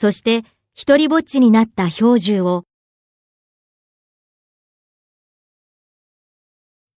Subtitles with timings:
[0.00, 2.66] そして一人ぼっちになった氷柱を